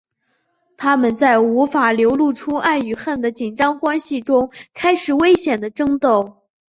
[0.77, 6.37] 他们在无法流露出爱与恨的紧张关系中开始危险的争斗。